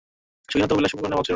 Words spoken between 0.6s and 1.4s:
ও বিলাস-উপকরণেরও অভাব ছিল না।